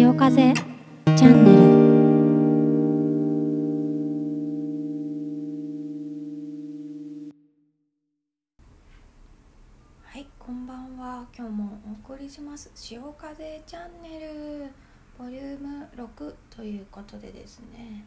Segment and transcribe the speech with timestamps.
[0.00, 1.60] 潮風チャンネル
[10.02, 11.26] はい、こんばんは。
[11.36, 12.70] 今日もお送りします。
[12.74, 14.70] 潮風チャンネル
[15.18, 18.06] ボリューム6ということでですね。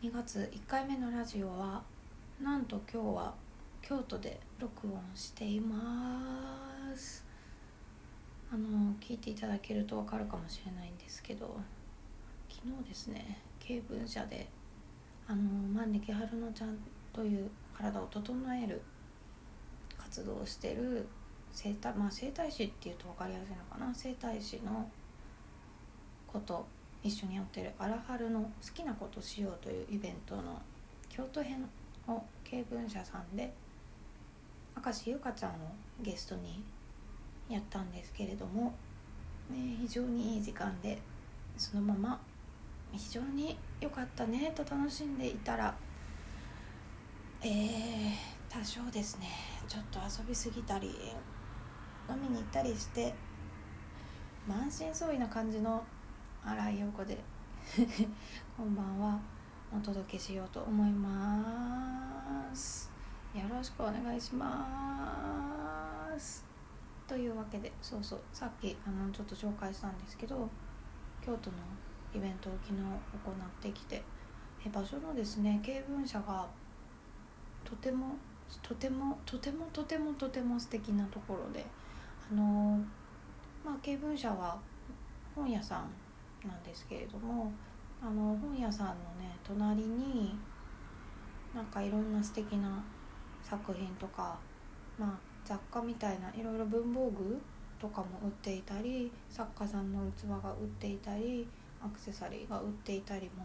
[0.00, 1.82] 2月1回目のラジオは
[2.40, 3.34] なんと今日は
[3.82, 7.23] 京都で録音しています。
[8.54, 11.58] あの聞いていただけるとわかるかもしれないんですけど、
[12.48, 14.46] 昨日ですね、経文社で
[15.26, 15.42] あの
[15.74, 16.78] 万力春乃ちゃん
[17.12, 18.80] という体を整える
[19.98, 21.04] 活動をしてる
[21.50, 23.92] 整体まあ整体師っていうと分かりやすいのかな？
[23.92, 24.88] 整体師の
[26.28, 26.64] こと
[27.02, 30.62] 一緒にやってるアラハルの好きなことしようというイベントの
[31.08, 31.68] 京都編
[32.06, 33.52] を経文社さんで
[34.80, 35.54] 明石優香ちゃんを
[36.00, 36.62] ゲストに
[37.48, 38.74] やったんですけれども、
[39.50, 40.98] ね、非常にいい時間で
[41.56, 42.20] そのまま
[42.92, 45.74] 非常に良かったねと楽しんでいたら
[47.42, 48.12] えー、
[48.48, 49.28] 多少ですね
[49.68, 50.88] ちょっと遊びすぎたり
[52.08, 53.14] 飲みに行ったりして
[54.48, 55.82] 満身創痍な感じの
[56.44, 57.18] 新井陽子で
[58.56, 59.18] こんばんは
[59.74, 62.90] お届けしようと思います。
[63.34, 65.33] よろしくお願いします。
[67.06, 70.48] というわけでそうそうさっきあのちょっと紹介したんですけど
[71.24, 71.56] 京都の
[72.14, 74.02] イベントを昨日行ってきて
[74.66, 76.46] え場所のですね経文社が
[77.64, 78.16] とても
[78.62, 81.64] とてもとてもとてもとても素敵なところで
[82.30, 82.78] あの
[83.64, 84.58] まあ経文社は
[85.34, 85.84] 本屋さ
[86.44, 87.52] んなんですけれども
[88.02, 90.34] あの本屋さんのね隣に
[91.54, 92.82] なんかいろんな素敵な
[93.42, 94.38] 作品とか
[94.98, 97.40] まあ雑貨みたいないろいろ文房具
[97.80, 101.46] とかも売っていたり作家さんの器が売っていたり
[101.84, 103.44] アクセサリーが売っていたりも。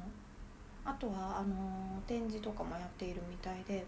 [0.90, 3.86] あとはあの展示とかもやっているみたいで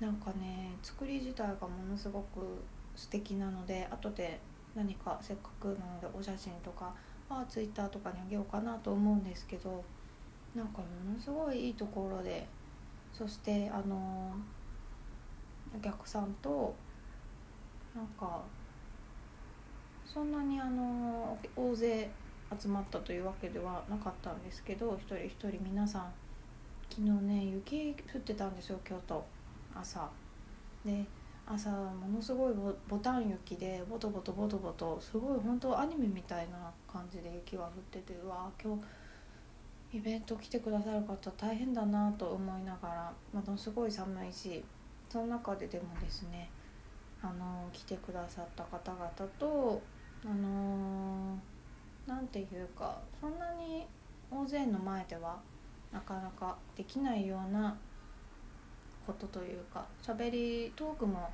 [0.00, 2.40] なんかね作り自体がものすごく
[2.96, 4.40] 素敵なので後で
[4.74, 6.92] 何かせっかくなのでお写真とか
[7.28, 9.84] はツイッターとかにあげようかなと思うんですけど
[10.54, 10.84] なんかも
[11.14, 12.46] のすごいいいところで
[13.12, 14.34] そしてあの
[15.76, 16.74] お客さんと
[17.96, 18.42] なんか
[20.04, 22.10] そんなにあの大勢
[22.60, 26.12] 集まったというわけではなかったんですけど一人一人皆さん
[26.90, 29.24] 昨日ね雪降ってたんですよ京都。
[29.74, 30.08] 朝。
[30.84, 31.04] で
[31.46, 38.76] 朝ものすごいボボタン雪でボトボトボトボトすごい本当アニメみたいな感じで雪が降っててうわ今
[39.92, 44.64] 日イベント来てくださる方大変だなと思いながらものすごい寒いし
[45.08, 46.50] その中ででもですね
[47.26, 49.82] あの来てくださった方々と
[50.24, 51.38] あの
[52.06, 53.86] なんていうかそんなに
[54.30, 55.40] 大勢の前では
[55.92, 57.76] なかなかできないような
[59.06, 61.30] ことというか喋りトークも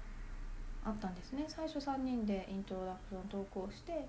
[0.84, 1.44] あったんですね。
[1.46, 4.06] 最初3人でイントロダクショントークをして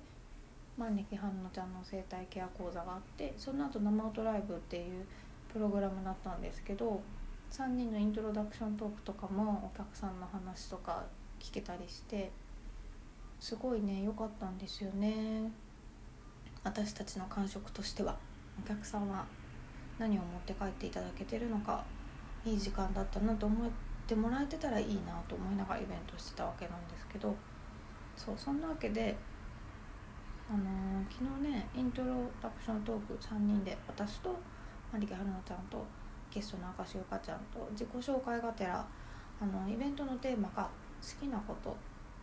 [0.78, 5.06] 万力春乃ちゃんの生態ケア講座があってその後生音ライブっていう
[5.52, 7.02] プログラムだったんですけど
[7.52, 11.04] 3人のイントロダクショントークとかもお客さんの話とか
[11.44, 12.32] 聞けたりして
[13.40, 15.52] すごいね良かったんですよね。
[16.64, 18.18] 私たちの感触としては。
[18.58, 19.26] お客さんは
[20.00, 21.84] 何を持って帰っていただけてるのか
[22.46, 23.70] いい時間だったなと思っ
[24.08, 27.36] てもらえてたらいいなと思いながらイベントしてたわけなんですけど。
[28.16, 29.16] そうそんなわけで、
[30.50, 34.38] あのー昨日ねイントロダクショントーク3人で私と
[34.92, 35.86] マリケ春乃ちゃんと
[36.32, 38.86] ゲストの明石ゆかちゃんと自己紹介がてら
[39.42, 40.70] あのイベントのテーマが
[41.20, 41.72] 「きなこと」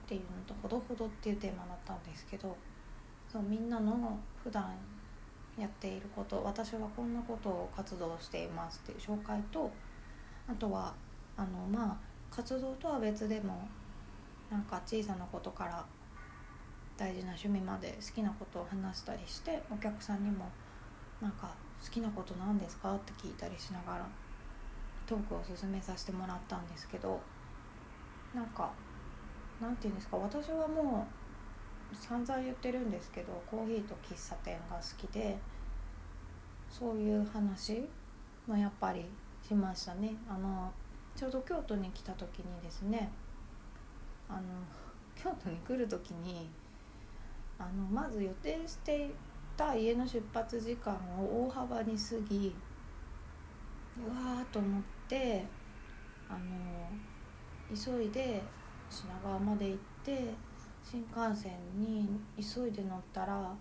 [0.07, 2.57] っていうのと「ほどほど」っていうテーマだったんですけど
[3.29, 4.75] そうみんなの普段
[5.59, 9.71] やっていること私はこんなことを活動していますっていう紹介と
[10.49, 10.95] あとは
[11.37, 11.97] あのまあ
[12.35, 13.69] 活動とは別でも
[14.51, 15.85] なんか小さなことから
[16.97, 20.51] 大事な趣味まで好きなことを話したりしてお客さんにも
[21.21, 22.95] なんか好きなことなんですか？
[22.95, 24.07] って聞いたりしながら
[25.07, 27.21] トークを進めさせてもらったんですけど
[28.35, 28.71] なんか
[29.61, 31.07] なんていうんですか私はも
[31.93, 35.37] う散々言ってるんですけどコーヒーと喫茶店が好きで
[36.71, 37.89] そういう話
[38.47, 39.05] もやっぱり
[39.47, 40.15] しましたね。
[40.29, 40.73] あの
[41.17, 43.11] ちょうど京都に来た時にですね
[44.29, 44.43] あの
[45.17, 46.49] 京都に来る時に
[47.59, 49.11] あのまず予定してい
[49.57, 52.55] た家の出発時間を大幅に過ぎ
[53.99, 55.45] うわーと思って
[56.29, 56.39] あの
[57.75, 58.43] 急いで
[58.89, 60.35] 品川まで行って
[60.83, 63.55] 新幹線に急いで乗ったら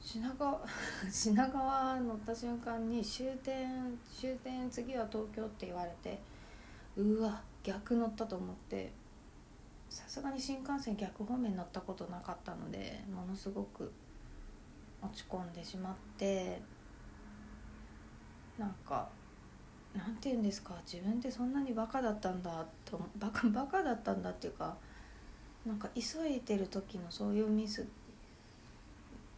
[0.00, 0.60] 品川
[1.10, 6.20] 品川乗った瞬間に終点終点次は東京って言われて
[6.96, 8.92] うわ逆乗ったと思って
[9.88, 13.92] さすがに新幹線逆方面乗ったことなかったのでものすごく
[15.02, 16.60] 落ち込んでしまって
[18.58, 19.08] なんか
[19.96, 20.74] なんて言うんですか？
[20.90, 24.76] 自分ってそんなにバカだったんだとバカバカだったんだっていうか
[25.66, 27.86] なんか急いでる時のそういうミス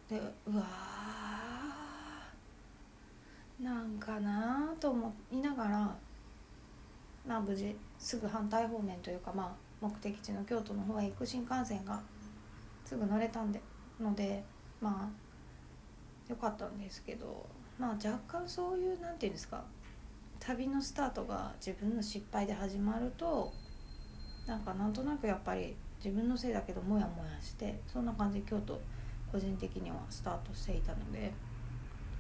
[0.08, 5.96] でうわーなんかなと思いながら
[7.26, 12.00] まあ無事すぐ反対方面というかまあ目的地の京都の方へ行く新幹線が
[12.84, 13.60] すぐ乗れたんで
[14.00, 14.44] ので
[14.81, 17.46] まあよかったんですけど
[17.78, 19.64] まあ若干そういうなんていうんですか？
[20.44, 23.53] 旅のスタートが自分の失敗で始まると
[24.44, 28.81] なんかなんとなくやっぱり自分のせいだけどモヤモヤしてそんな感じで京都
[29.31, 31.33] 個人的にはスタートしていたので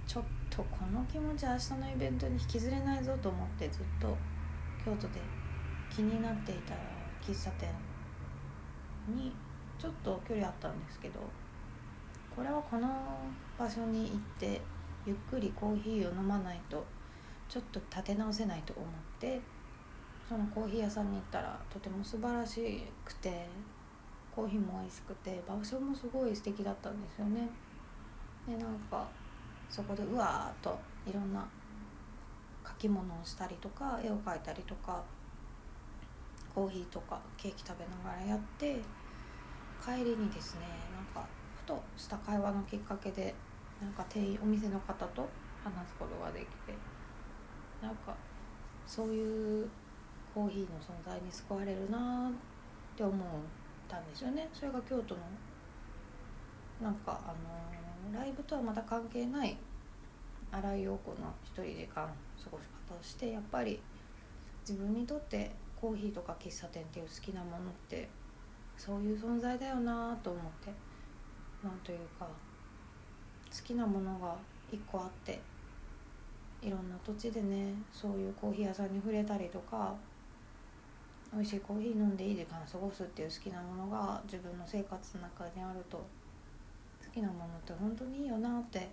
[0.06, 4.16] ちょっとこの気持ち明日のイベントに引きずれないぞと思ってずっと
[4.84, 5.20] 京都で
[5.90, 6.74] 気になっていた
[7.20, 7.68] 喫茶店
[9.08, 9.32] に
[9.80, 11.18] ちょっと距離あったんですけど
[12.36, 12.88] これはこの
[13.58, 14.60] 場所に行って
[15.04, 16.86] ゆっくりコーヒーを飲まないと
[17.52, 18.86] ちょっと立て直せないと思っ
[19.20, 19.38] て
[20.26, 23.46] そのコーヒー屋さんに行ったらとても素晴らしくて
[24.34, 27.46] コーヒーも美味しくて場所もすごい素敵だったんですよね。
[28.48, 29.06] でなんか
[29.68, 31.46] そこでうわーっといろんな
[32.66, 35.02] 書き物をしたりとか絵を描いたりとか
[36.54, 38.80] コーヒーとかケーキ食べながらやって
[39.84, 40.60] 帰りにですね
[40.96, 43.34] なんかふとした会話のきっかけで
[43.78, 45.28] なんか店員お店の方と
[45.62, 46.72] 話すことができて
[47.82, 48.14] なんか
[48.86, 49.68] そういう
[50.34, 53.16] コーヒーの存在に救われるなって思っ
[53.88, 54.48] たんですよね。
[54.52, 55.20] それが京都の
[56.80, 57.34] なんかあ
[58.12, 59.56] のライブとはまた関係ない
[60.50, 63.80] 新井陽子の一人時間過ごし方をしてやっぱり
[64.68, 65.50] 自分にとって
[65.80, 68.08] コーヒーとか喫茶店っていう好きなものって
[68.76, 70.92] そういう存在だよなと思って。
[71.62, 74.34] なんというか好きなものが
[74.70, 75.40] 一個あって
[76.62, 79.94] いろんな土地でねそういうコーヒー屋さんに触れたりとか
[81.34, 88.88] 美味しいコーヒー飲んでいい時間過ごすっていう好きなものが自分の生活の中にあると好きなものって本当にいいよなって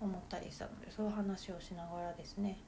[0.00, 2.58] 思ったりしたのでそういう話をしながらですね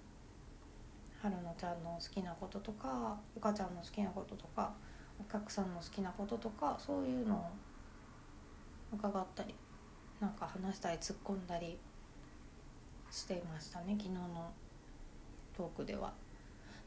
[1.22, 4.72] 春乃ちゃんの好きなこととかゆかちゃんの好きなこととか
[5.20, 7.44] お客さんの好きなこととかそういうのを
[8.92, 9.54] 伺ったり
[10.20, 11.78] なんか話したり突っ込んだり
[13.10, 14.52] していましたね昨日の
[15.56, 16.12] トークでは。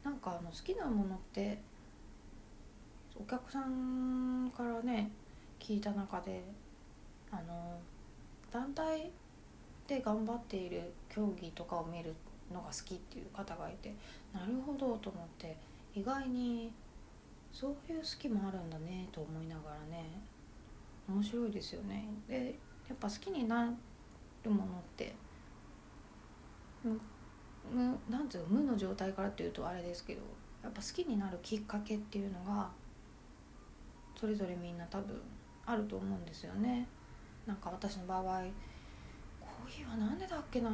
[0.03, 1.59] なんかあの好きなものって
[3.15, 5.11] お客さんからね
[5.59, 6.43] 聞いた中で
[7.31, 7.79] あの
[8.51, 9.11] 団体
[9.87, 12.15] で頑張っている競技とかを見る
[12.51, 13.93] のが好きっていう方がいて
[14.33, 15.55] なるほどと思って
[15.93, 16.71] 意外に
[17.53, 20.09] そういう好きもあるんだねと思いながらね
[21.07, 22.07] 面白いですよね。
[22.27, 22.55] で
[22.87, 23.65] やっぱ好きにな
[24.43, 25.13] るものって
[26.83, 26.99] 無
[27.73, 30.21] 無なんていう無の状態からっていうとあれですけど
[30.63, 32.69] やっぱ好きになるきっかけっていうのが
[34.19, 35.19] それぞれみんな多分
[35.65, 36.87] あると思うんですよね。
[37.45, 40.69] なんか私の場合コーヒーは何でだっけな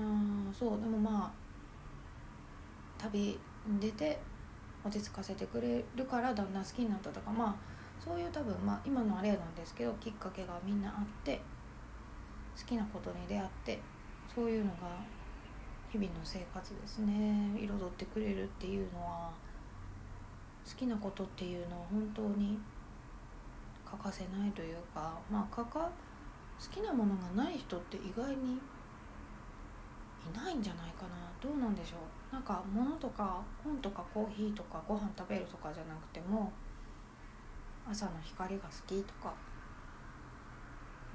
[0.58, 1.32] そうでもまあ
[2.98, 4.20] 旅に出て
[4.84, 7.56] 落ち着かせてくれるからだんだん好きになったとかまあ
[8.04, 11.42] そういう多分まあ今のあれなんですけどきっかけがみんなあって
[12.58, 13.80] 好きなことに出会って
[14.34, 14.78] そういうのが
[15.90, 17.58] 日々の生活ですね。
[17.58, 19.32] 彩ってくれるっていうのは
[20.66, 22.60] 好きなことっていうのは本当に
[23.86, 25.90] 欠かせないというかまあかか
[26.60, 31.16] 好きなものがない人って意外にいないんじゃないかな。
[31.40, 31.96] どうなんでしょ
[32.32, 32.34] う。
[32.34, 36.52] なんか物とか本とかコーヒーとかご飯食べるとかじゃなくても
[37.90, 39.34] 朝の光が好きとか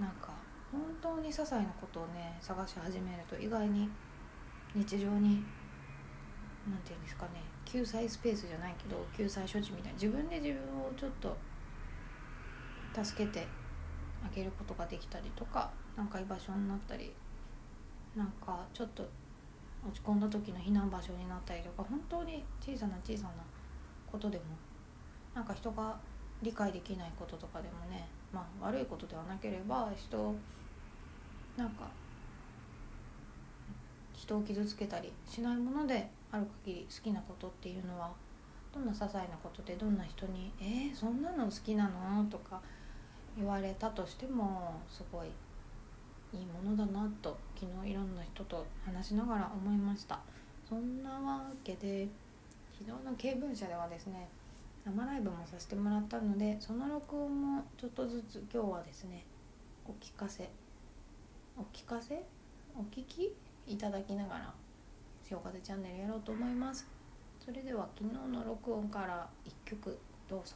[0.00, 0.30] なんか
[0.70, 3.90] 本当に些細なことをね探し始めると意外に
[4.74, 5.42] 日常に
[6.68, 11.36] 何て言うんですかね救済スペースじゃないけど救済処置みたいな自分で自分をちょっと
[13.02, 13.46] 助けて
[14.24, 17.12] あげることができたりとかなんか居場所になったり
[18.16, 19.02] なんかちょっと
[19.86, 23.30] 落ち込んだ時の避難場所になったりとか本当に小さな小さな
[24.10, 24.44] ことでも
[25.34, 25.96] なんか人が
[26.42, 30.34] 理解できないこととかでもねまあ悪いことではなければ人
[31.56, 31.90] なんか
[34.22, 38.12] 人を傷つけたりしないものである限り好きなことっていうのは
[38.72, 42.60] どんな些細なことでどんな人に「えー、そんなの好きなの?」とか
[43.36, 45.28] 言われたとしてもすごい
[46.32, 50.20] いいものだなと昨日いろんな人と話しながら思いました。
[50.68, 52.08] そんなわけで
[52.78, 54.28] 昨日の経文社ではですね
[54.84, 59.26] 生ライブもさせてもらったのでその録音もちょっとずつ今日はですね
[59.84, 60.48] お聞かせ
[61.58, 62.24] お聞かせ？
[62.74, 63.32] お聞き？
[63.66, 64.54] いただきながら
[65.24, 66.86] 「潮風チャンネル」やろうと思います。
[67.44, 70.54] それでは昨日の録音から1曲どうぞ。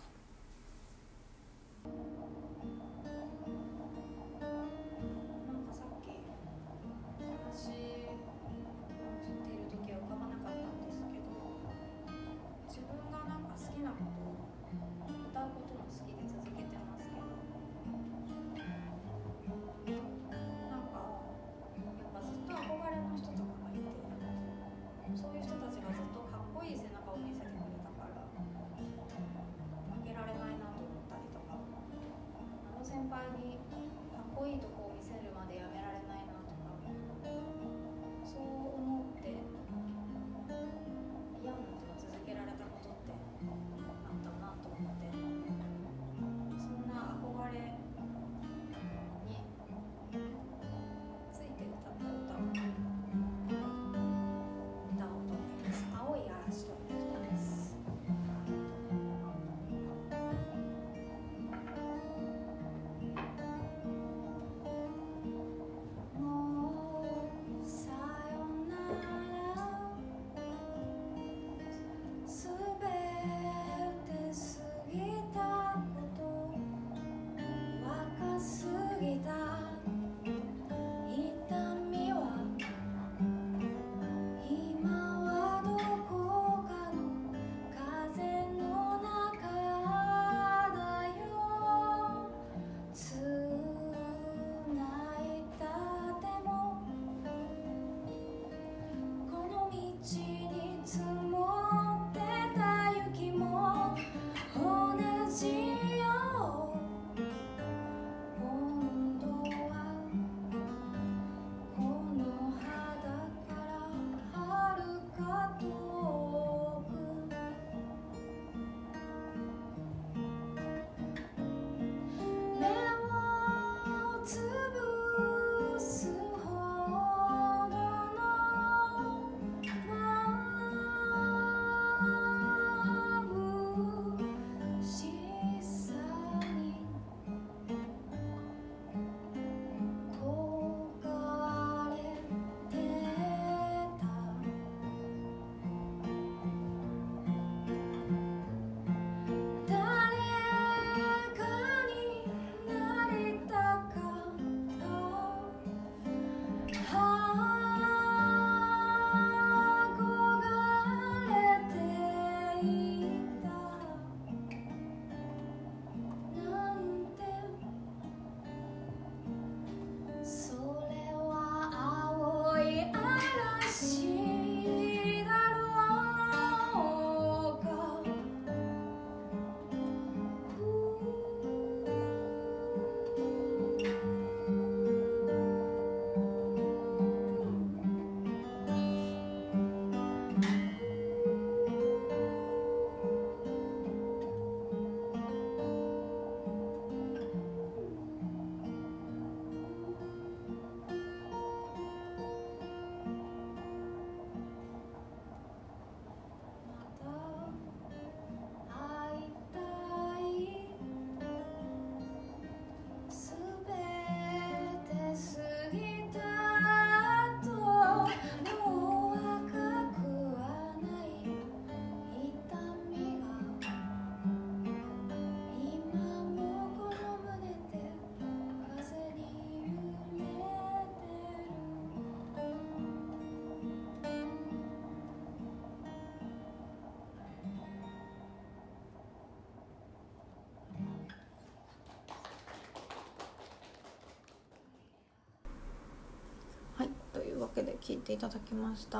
[247.92, 248.98] いうわけで聞いていただきました。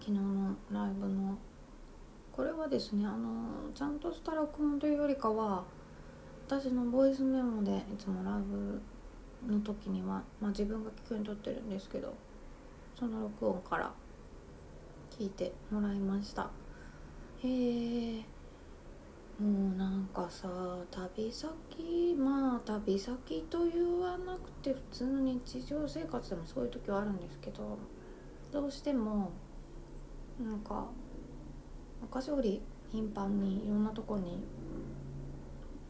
[0.00, 1.38] 昨日のライブの。
[2.32, 5.64] これはですねあのちゃんとした録音というよりかは
[6.46, 8.80] 私のボイスメモでいつもライブ
[9.52, 12.14] の時には、まあ、自分が聞くように撮ってるんですけど
[12.98, 13.92] その録音から
[15.18, 16.50] 聞いてもらいました。
[17.42, 18.24] へえ
[19.40, 20.50] もうなんかさ
[20.90, 27.78] 旅先まあ旅先と言わなくて普通の日常生活でもそういう時はあるんですけど
[28.52, 29.32] どうしても
[30.38, 30.88] なんか
[32.02, 32.60] 昔より
[32.92, 34.42] 頻繁にいろんなとこに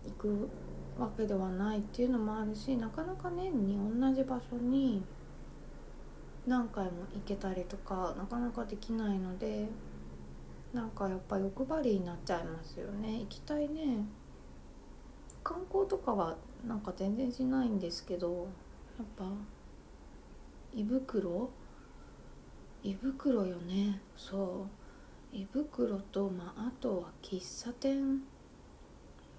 [0.06, 0.48] 行く
[0.96, 5.02] わけではないっていうのもあるしなかなか年に同じ場所に
[6.46, 9.68] 何回も行けたりとかなかなかできないので
[10.72, 13.20] なんかやっぱ欲張りになっちゃいますよね。
[13.20, 14.04] 行きたいね。
[15.42, 16.36] 観光とかは
[16.66, 18.48] なんか全然しないんですけど
[18.98, 19.24] やっぱ
[20.74, 21.50] 胃袋？
[22.82, 24.00] 胃袋よね。
[24.16, 24.66] そ
[25.32, 25.36] う。
[25.36, 28.20] 胃袋と、まあ、あとは喫茶店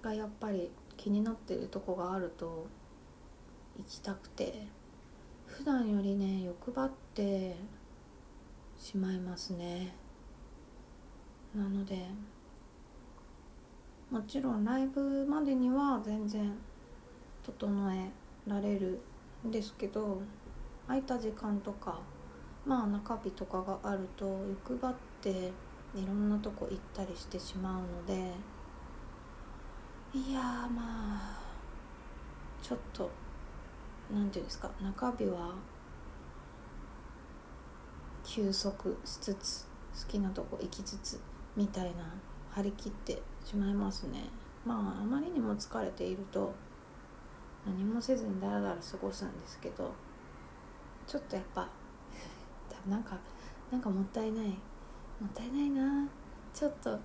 [0.02, 2.66] がやっぱり気になってるとこがあると
[3.78, 4.66] 行きたくて。
[5.44, 7.54] 普段よりね欲張って
[8.78, 9.94] しまいますね。
[11.54, 12.06] なので
[14.10, 16.52] もちろんライブまでには全然
[17.44, 18.10] 整え
[18.46, 19.00] られる
[19.46, 20.22] んですけど
[20.86, 22.00] 空いた時間とか
[22.66, 25.30] まあ中日とかがあると欲張って
[25.94, 28.32] いろんなとこ行ったりしてしまうので
[30.14, 31.38] いやまあ
[32.62, 33.10] ちょっと
[34.10, 35.54] 何て言うんですか中日は
[38.24, 39.66] 休息しつつ
[40.04, 41.20] 好きなとこ行きつつ
[41.56, 42.14] みたいな
[42.50, 44.24] 張り切ってしまいますね。
[44.64, 46.54] まああまりにも疲れていると
[47.66, 49.92] 何もせずにダラダラ過ごすんですけど
[51.06, 51.68] ちょっとやっぱ
[52.88, 53.18] なんか
[53.70, 54.48] なんかもったいない。
[54.48, 56.08] もったいないな。
[56.52, 56.98] ちょっと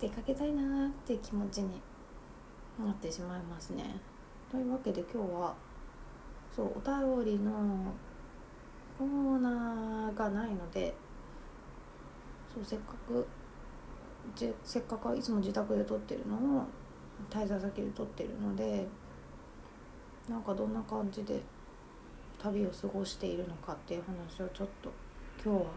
[0.00, 1.80] 出かけたいなって気持ちに
[2.78, 4.00] なってしまいますね。
[4.50, 5.54] というわけで今日は
[6.54, 7.52] そうお便りの
[8.98, 10.94] コーナーがないので
[12.52, 13.26] そうせっかく
[14.34, 16.64] じせっかくいつも自宅で撮ってるのを
[17.30, 18.86] 滞在先で撮ってるので
[20.28, 21.40] なんかどんな感じで
[22.38, 24.92] 旅を過ごしているのかっていう話をちょっと
[25.42, 25.70] 今日は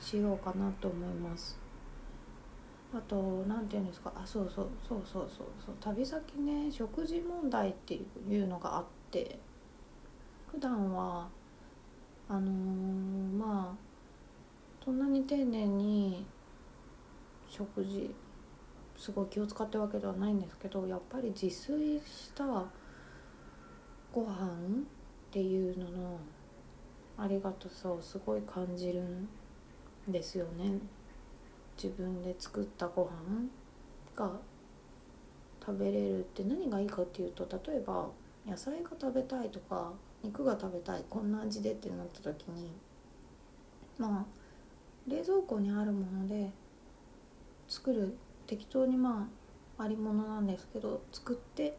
[0.00, 1.58] しようかなと思います。
[2.92, 4.12] あと何て言うんですか？
[4.14, 5.74] あそうそうそうそうそうそう。
[5.80, 8.00] 旅先ね食事問題ってい
[8.36, 9.38] うのがあって
[10.50, 11.28] 普段は
[12.28, 16.24] あのー、まあそんなに丁寧に
[17.56, 18.12] 食事
[18.96, 22.44] すごい気を使ってるわけではないんですけどやっぱり自炊した
[24.12, 24.50] ご飯っ
[25.30, 26.18] ていうのの
[27.16, 29.28] ありがたさをすごい感じるん
[30.08, 30.78] ですよね。
[31.80, 33.48] 自分で作ったご飯
[34.16, 34.32] が
[35.64, 38.08] 食べれるって何がいいかっていうと例えば
[38.46, 42.70] 野菜が食べたいとか肉が食べたいこんな味でってなった時に
[43.98, 44.24] まあ
[45.08, 46.50] 冷蔵庫にあるもので
[47.68, 49.28] 作る適当にま
[49.78, 51.76] あありものなんですけど作って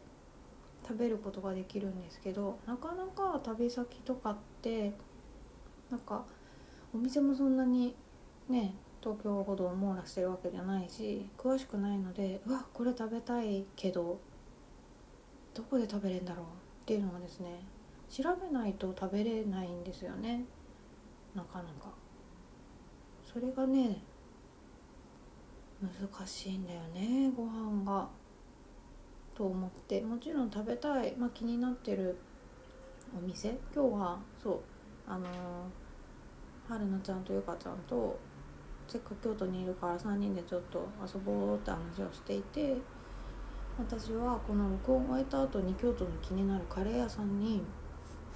[0.86, 4.92] 食べることができるんですけどなかなか旅先とかって
[5.90, 6.24] なんか
[6.94, 7.94] お店もそんなに
[8.48, 14.18] ね東京ほど網羅してるわけじゃないし詳しくないのでうわこれ食べたいけど
[15.54, 16.44] どこで食べれるんだろう？
[16.44, 16.48] っ
[16.84, 17.64] ていうのがですね
[18.10, 20.44] 調べないと食べれないんですよね。
[21.34, 21.90] なかなか。
[23.24, 23.98] それがね
[25.82, 28.08] 難しいんだよねご飯が。
[29.34, 30.00] と思って。
[30.00, 32.16] もちろん食べたい、まあ、気になってる
[33.16, 33.50] お店。
[33.74, 34.60] 今日はそう。
[35.06, 35.28] あのー、
[36.68, 38.18] 春菜ちゃんとゆかちゃんと
[38.88, 42.76] せっかく京都にいるから3人でちょっと遊ぼうって話をしていて
[43.78, 47.62] 私はこの録音を終えた後に京都の気になるカレー屋さんに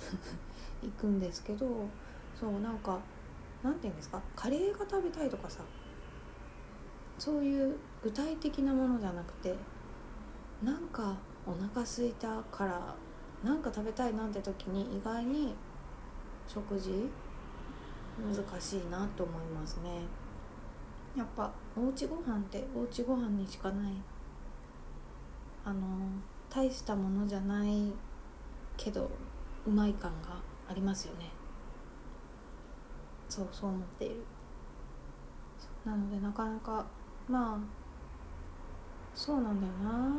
[0.82, 1.66] 行くんですけど
[2.38, 2.98] そうなんか
[3.62, 4.20] なんて言うんですか？
[4.36, 5.62] カレーが食べたいとかさ
[7.20, 9.54] そういう具体的なものじゃなくて
[10.62, 12.94] なんかお腹すいたから
[13.44, 15.54] なんか食べたいなんて時に意外に
[16.48, 17.10] 食事
[18.18, 20.00] 難しいなと思いますね。
[21.14, 23.92] やっぱおうちご飯っておうちご飯にしかない
[25.62, 25.80] あの
[26.48, 27.92] 大したものじゃない
[28.78, 29.10] けど
[29.66, 31.30] うまい感がありますよね。
[33.28, 34.24] そうそう思っている。
[35.84, 36.86] なのでなかなか
[37.30, 37.58] まあ
[39.14, 40.10] そうなんだよな。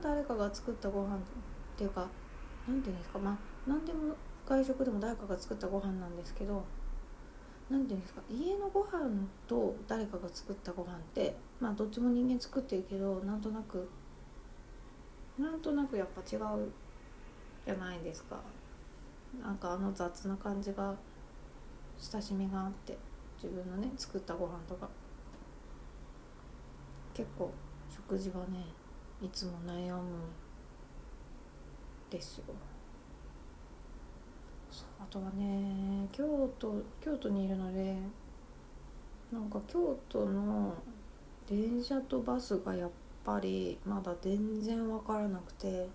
[0.00, 1.18] 誰かが作ったご飯っ
[1.76, 2.08] ていうか
[2.68, 3.18] 何て言うんですか。
[3.18, 4.14] まあ何でも
[4.46, 6.64] 外食でも誰かが作ったご飯なんですけど
[7.68, 8.22] 何て言うんですか。
[8.30, 9.10] 家のご飯
[9.48, 13.88] と誰かが作ったご飯ってまあどっちも人間作ってるけどなんとなく
[15.38, 16.70] なんとなくやっぱ違う
[17.66, 18.40] じゃないですか。
[19.42, 20.94] なんかあの雑な感じが
[21.98, 22.96] 親しみがあって
[23.42, 24.88] 自分のね作ったご飯とか。
[27.20, 27.52] 結構
[27.90, 28.64] 食事はね
[29.20, 30.20] いつも悩む
[32.08, 32.44] ですよ。
[34.98, 36.24] あとはね京
[36.58, 37.98] 都京都にいるので
[39.30, 40.72] なんか京都の
[41.46, 42.90] 電車とバスがやっ
[43.22, 45.88] ぱりまだ全然分からなくてえ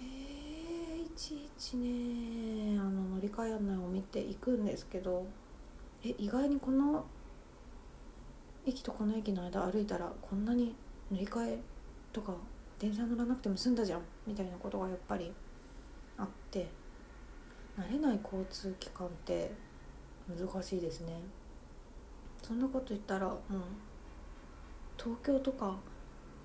[0.00, 5.26] ー、いちいちねあの乗り換え案内を見ていくんですけど
[6.04, 7.04] え意外にこの
[8.70, 10.74] 駅とこの駅の間歩いたらこんなに
[11.10, 11.58] 乗り換え
[12.12, 12.32] とか
[12.78, 15.32] 電車乗らなくても済んだじゃんみたいなことがやっぱり
[16.16, 16.68] あって
[17.78, 19.52] 慣れない交通機関って
[20.28, 21.14] 難しいですね。
[22.42, 23.36] そんなこと言ったらもう
[24.96, 25.76] 東京とか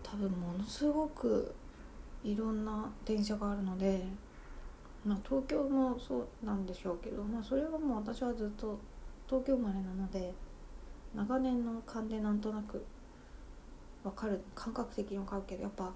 [0.04, 1.54] 多分ものすごく
[2.24, 4.04] いろんな電車があるので
[5.06, 8.78] まあ東京もそうなんでしょうけどまあそれはもう私はずっと
[9.28, 10.34] 東京生まれなので
[11.16, 12.86] 長年の勘でなんとなく
[14.04, 15.92] 分かる感覚的に分かるけどやっぱ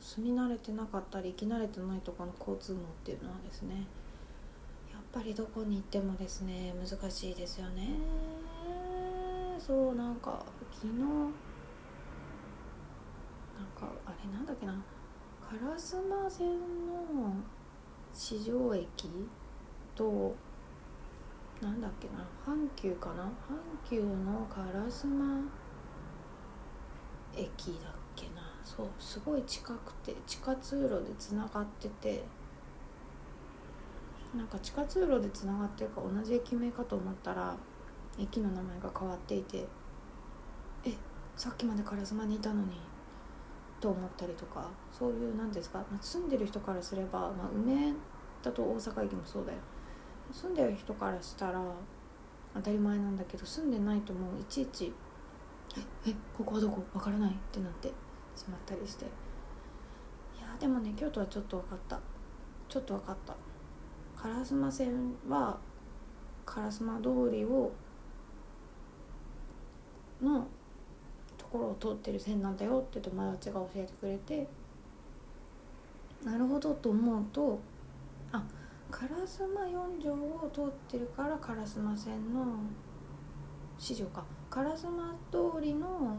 [0.00, 3.86] 住み慣れてなかったり生き慣れてないとこの交通網っていうのはですね
[4.92, 7.90] やっぱりどこに行ってもですね難しいですよね。
[9.58, 11.08] そうなんか昨日なん
[13.74, 14.82] かあれなんだっけな。
[15.50, 17.34] 烏丸線の
[18.12, 19.08] 四条駅
[19.94, 20.34] と
[21.62, 22.26] なんだっけな？
[22.46, 23.22] 阪急かな？
[23.24, 23.28] 阪
[23.88, 25.42] 急の烏丸
[27.34, 28.42] 駅だっけな？
[28.64, 32.24] そうすごい近くて地下通路でつながってて
[34.36, 37.56] なんか地下通路でつながってるか同じ駅名かと思ったら
[38.18, 39.66] 駅の名前が変わっていて
[40.84, 40.92] え
[41.36, 42.80] さっきまで烏丸にいたのに
[43.80, 47.92] と思ったりとかそういう何ですか、まあ、住んでる人からすれば、まあ、梅
[48.42, 49.58] だと大阪駅もそうだよ。
[50.32, 51.62] 住んでる人からしたら
[52.54, 54.92] 当たり前なんだけど住んでないともういちいち
[56.06, 56.82] 「ええここはどこ？
[56.92, 57.88] わからない」ってなって
[58.36, 59.04] しまったりして。
[59.04, 59.08] い
[60.40, 62.00] やでもね京都はちょっと分かった。
[62.68, 63.34] ちょっと分かった。
[64.16, 65.58] 烏丸線は
[66.46, 67.70] 烏丸通りを
[70.22, 70.46] の
[71.36, 74.46] ところを通ってる線なんだよって友達が教えてくれて。
[76.24, 77.58] なるほどと思うと
[78.94, 79.06] 烏
[79.52, 82.44] 丸四条を通ってるから烏丸線の
[83.76, 84.24] 四条か。
[84.50, 86.16] 烏丸通りの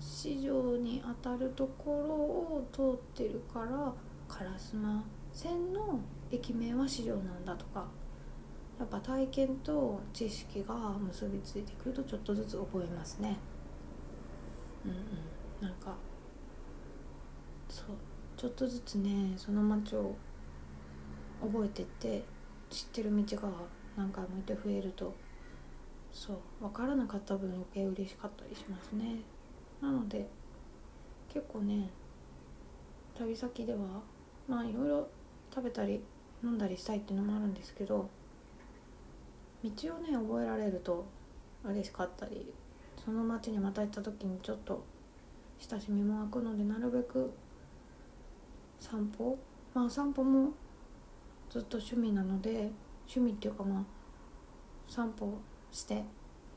[0.00, 3.92] 四条にあたるところを通ってるから
[4.28, 6.00] 烏丸線の
[6.32, 7.86] 駅名は四条なんだとか。
[8.78, 13.36] やっぱ体験と知識が結びついてくるとちょっとずつ覚えますね。
[14.84, 14.96] うんうん。
[15.62, 15.94] なんか
[17.68, 17.86] そう。
[18.36, 20.14] ちょっとずつねその街を
[21.40, 22.22] 覚えてって
[22.70, 23.48] 知ってる道が
[23.96, 25.14] 何回もいて増えると
[26.12, 29.16] そう分からなかった分余計嬉しかったりしますね。
[29.80, 30.28] なので
[31.32, 31.88] 結構ね
[33.16, 33.78] 旅先では
[34.48, 35.08] まあいろいろ
[35.54, 36.00] 食べたり
[36.42, 38.08] 飲んだりしたいっていうのもあるんですけど
[39.64, 41.04] 道をね覚えられると
[41.64, 42.52] 嬉しかったり
[43.04, 44.84] その町にまた行った時にちょっと
[45.58, 47.32] 親しみも湧くのでなるべく
[48.80, 49.36] 散歩
[49.74, 50.52] まあ散歩も
[51.50, 52.70] ずっと趣味なので
[53.06, 53.84] 趣味っていうかまあ
[54.86, 55.38] 散歩
[55.70, 56.04] して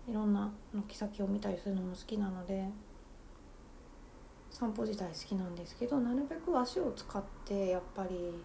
[0.08, 2.68] いろんな軒先を見たりするのも好きなので
[4.50, 8.44] 散歩自体好きなんですけどなるべく足を使ってやっぱり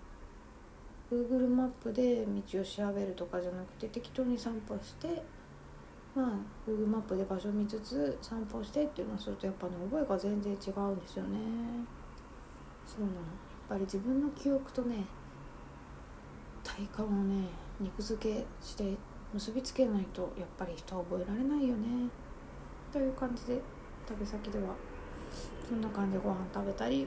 [1.11, 5.23] Google マップで道を調べるとかじゃなくて適当に散歩して
[6.15, 6.31] まあ
[6.69, 11.39] Google マップで場所見つつ散歩してっていうのをするとやっぱね覚えが全然違うんですよね。
[12.87, 13.13] そうなの。
[13.15, 15.05] やっぱり自分の記憶とね
[16.77, 17.49] 体感をね。
[17.81, 18.95] 肉付けして
[19.33, 22.09] 結びつけないとやっぱり人は覚えられないよね。
[22.93, 23.61] という感じで
[24.07, 24.75] 旅先では
[25.69, 27.07] そんな感じでご飯食べたり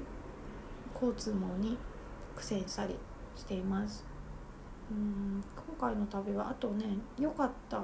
[0.94, 1.78] 交通網に
[2.36, 2.96] 苦戦したり
[3.36, 4.06] しています。
[4.92, 5.44] うん
[5.80, 6.86] 今回の旅はあとね
[7.20, 7.82] 良かった。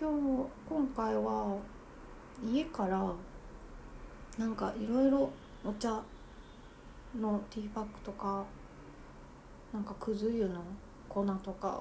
[0.00, 1.56] 今日今回は
[2.44, 3.12] 家から
[4.38, 5.30] なんかいろいろ
[5.64, 6.02] お茶
[7.20, 8.44] のティーパックとか
[9.72, 10.60] なんかくず湯の
[11.14, 11.80] 粉とか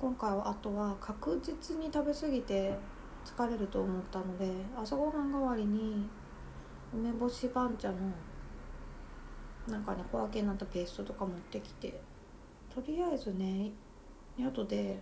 [0.00, 2.74] 今回はあとは確実に食べ過ぎて
[3.24, 6.08] 疲れると思ったので朝ごはん代わりに
[6.94, 7.96] 梅干し番茶の
[9.68, 12.00] なんかね小分けになったペーストとか持ってきて
[12.74, 13.70] とりあえずね
[14.38, 14.98] 宿で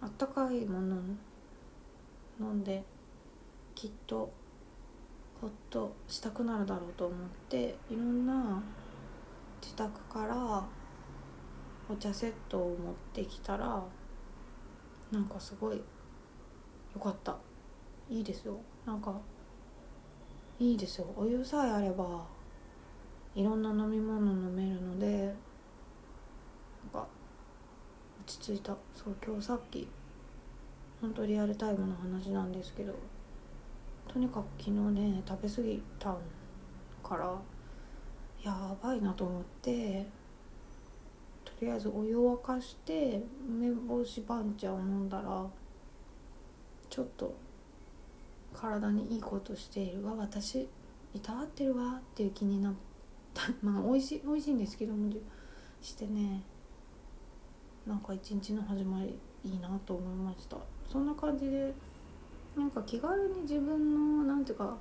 [0.00, 0.96] あったかいもの
[2.40, 2.82] 飲んで
[3.74, 4.32] きっと
[5.40, 8.60] ほっとしたくなるだろうと思っていろんな
[9.62, 10.64] 自宅から
[11.90, 13.82] お茶セットを持ってきたら
[15.10, 15.82] なんかすごいよ
[17.00, 17.36] かった。
[18.10, 18.58] いいですよ。
[18.86, 19.14] なんか
[20.58, 21.06] いいですよ。
[21.16, 22.26] お湯さえあれば
[23.34, 25.34] いろんな飲み物飲めるのでなん
[26.92, 27.06] か
[28.20, 28.76] 落ち着いた。
[28.94, 29.88] そう今日さっき
[31.00, 32.94] 本当リアルタイムの話なんですけど
[34.08, 36.16] とにかく昨日ね食べ過ぎた
[37.02, 37.40] から
[38.42, 40.06] やばいなと思って
[41.60, 45.46] りあえずお湯を沸かして梅干し番茶を飲んだら
[46.88, 47.34] ちょっと
[48.54, 50.68] 体にいいことしているわ私
[51.14, 52.74] いたわってるわっていう気になっ
[53.34, 53.42] た。
[53.62, 55.10] まあ美味しい美味しいんですけども
[55.80, 56.42] してね。
[57.86, 60.58] なんか一日の始まりいいなと思いました。
[60.86, 61.72] そんな感じで
[62.56, 64.76] なんか気軽に自分のなんていうか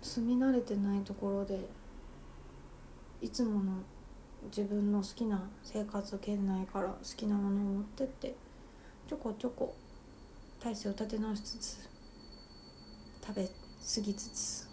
[0.00, 1.68] 住み慣れてないところで
[3.20, 3.72] いつもの
[4.46, 8.34] 自分の好きな生活圏内から好きなものを持ってって
[9.08, 9.74] ちょこちょこ
[10.60, 11.90] 体勢を立て直しつつ
[13.24, 14.68] 食べ過ぎつつ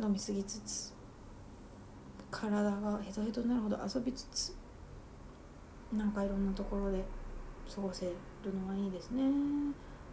[0.00, 0.92] 飲み過ぎつつ
[2.30, 4.54] 体がヘトヘトになるほど遊びつつ
[5.92, 7.04] なんかいろんなところで
[7.74, 8.12] 過ごせる
[8.54, 9.22] のがいいですね。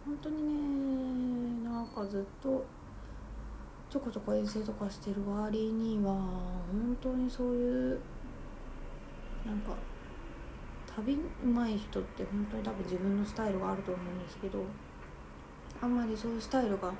[0.05, 2.65] 本当にねなんかずっと
[3.89, 7.99] ちょこちょこ遠征とかしてる割には本当にそういう
[9.49, 9.71] なんか
[10.95, 14.63] 旅うまい人って本当に多分自分のスタイルがあると思うんですけど
[15.81, 16.91] あんまりそういうスタイルが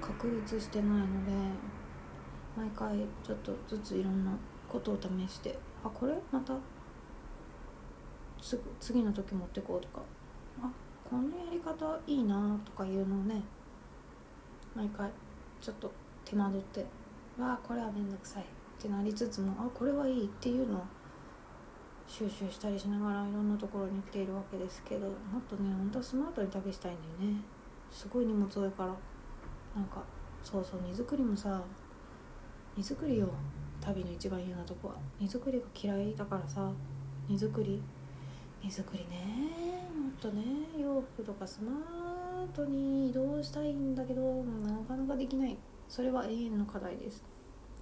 [0.00, 1.32] 確立してないので
[2.56, 4.32] 毎回ちょっとずついろんな
[4.68, 6.14] ことを試してあこれ？
[6.32, 6.54] また？
[8.80, 10.02] 次の時持ってこうとか
[10.62, 10.70] あ
[11.08, 13.42] このやり方いいなとかいうのをね
[14.74, 15.10] 毎回
[15.60, 15.90] ちょっと
[16.24, 16.80] 手間取って
[17.38, 18.46] わあこれは面倒くさいっ
[18.82, 20.82] てなりつつもあこれはいいっていうのを
[22.06, 27.40] 収集したりしながらいろんなところに行っているわけですけどもっとねほんとスマートに旅したいんだよね。
[27.90, 28.94] すごい荷物多いから。
[29.74, 30.02] なんか
[30.42, 31.60] そうそう荷造りもさ
[32.76, 33.28] 荷造りよ
[33.80, 34.88] 旅の一番嫌なとこ。
[34.88, 36.70] は荷造りが嫌いだからさ。
[37.28, 37.82] 荷造り。
[38.62, 39.88] 荷造りね。
[39.94, 40.42] もっとね
[40.78, 45.56] 洋服とかスマートに移動したいんだけどなかなかできない。
[45.88, 47.24] それは永遠の課題です。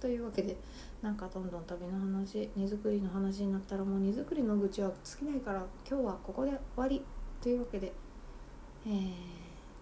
[0.03, 0.57] というわけで
[1.01, 7.01] なんかどんどん旅の話荷造りの話になったらもう荷造りの愚痴は尽きないから今日はここで終わり
[7.41, 7.93] というわけで、
[8.85, 8.93] えー、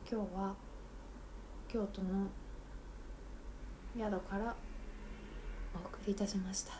[0.07, 0.53] 今日は
[1.67, 2.27] 京都の
[3.97, 4.55] 宿から
[5.73, 6.73] お送りいたしました。
[6.73, 6.77] っ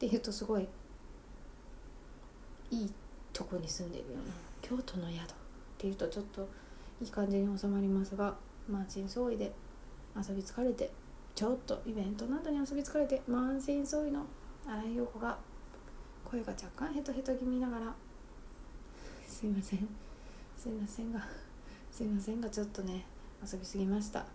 [0.00, 0.66] ていうとすごい
[2.72, 2.92] いい
[3.32, 5.24] とこに住んでるような京都の宿っ
[5.78, 6.48] ていうとちょっと
[7.00, 8.34] いい感じに収まりますが
[8.68, 9.52] 満身創痍で
[10.16, 10.90] 遊び疲れて
[11.40, 14.26] ちょっとイベントなどに遊び疲れて満身創痍の
[14.66, 15.38] 新井陽子が
[16.22, 17.94] 声が若干ヘトヘト気味ながら。
[19.26, 19.88] すいません。
[20.54, 21.26] すいませんが
[21.90, 23.06] すいませんがちょっとね
[23.42, 24.26] 遊びすぎました。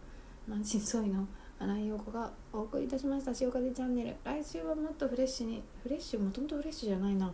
[0.47, 1.27] 満身創痍の
[1.59, 3.31] 新井陽子がお送りいたしました。
[3.39, 4.15] 塩風チャンネル。
[4.23, 7.31] 来週はもっとフレッシュにフレッシュもともとフレッシュじゃないな。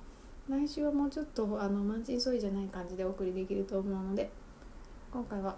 [0.50, 4.30] 来週はもうちょっとあの満身創痍じゃない感じでお送りできると思うので
[5.14, 5.58] 今回は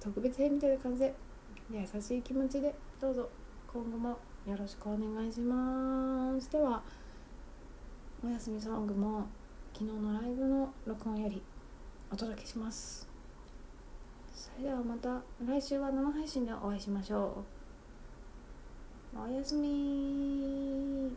[0.00, 1.14] 特別編みたいな感じで
[1.70, 3.28] 優しい気持ちでどうぞ
[3.72, 6.50] 今後もよろしくお願いします。
[6.50, 6.82] では
[8.22, 9.26] おやすみソングも
[9.72, 11.42] 昨日のライブの録音より
[12.12, 13.08] お届けします。
[14.34, 17.42] それではまた来週は生配信でお会いしましょ
[19.16, 19.18] う。
[19.18, 21.10] おやすみ